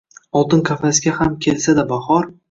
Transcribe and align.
Oltin 0.39 0.61
qafasga 0.69 1.13
ham 1.17 1.35
kelsa-da 1.47 1.83
bahor 1.93 2.27